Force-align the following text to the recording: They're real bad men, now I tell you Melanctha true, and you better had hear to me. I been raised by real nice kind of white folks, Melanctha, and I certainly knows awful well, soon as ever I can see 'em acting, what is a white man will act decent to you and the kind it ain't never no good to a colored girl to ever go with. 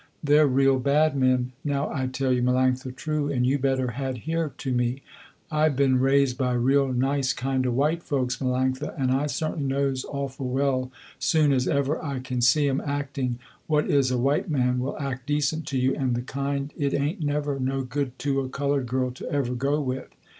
They're 0.23 0.47
real 0.47 0.79
bad 0.79 1.15
men, 1.15 1.51
now 1.63 1.87
I 1.93 2.07
tell 2.07 2.33
you 2.33 2.41
Melanctha 2.41 2.95
true, 2.95 3.31
and 3.31 3.45
you 3.45 3.59
better 3.59 3.89
had 3.91 4.17
hear 4.25 4.49
to 4.57 4.71
me. 4.73 5.03
I 5.51 5.69
been 5.69 5.99
raised 5.99 6.39
by 6.39 6.53
real 6.53 6.91
nice 6.91 7.33
kind 7.33 7.67
of 7.67 7.75
white 7.75 8.01
folks, 8.01 8.37
Melanctha, 8.37 8.95
and 8.97 9.11
I 9.11 9.27
certainly 9.27 9.65
knows 9.67 10.03
awful 10.05 10.49
well, 10.49 10.89
soon 11.19 11.53
as 11.53 11.67
ever 11.67 12.03
I 12.03 12.17
can 12.17 12.41
see 12.41 12.67
'em 12.67 12.81
acting, 12.83 13.37
what 13.67 13.87
is 13.91 14.09
a 14.09 14.17
white 14.17 14.49
man 14.49 14.79
will 14.79 14.97
act 14.97 15.27
decent 15.27 15.67
to 15.67 15.77
you 15.77 15.93
and 15.93 16.15
the 16.15 16.23
kind 16.23 16.73
it 16.75 16.95
ain't 16.95 17.21
never 17.21 17.59
no 17.59 17.83
good 17.83 18.17
to 18.25 18.39
a 18.39 18.49
colored 18.49 18.87
girl 18.87 19.11
to 19.11 19.31
ever 19.31 19.53
go 19.53 19.79
with. 19.79 20.07